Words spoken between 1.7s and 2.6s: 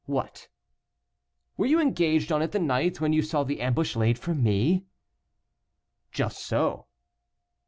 engaged on it the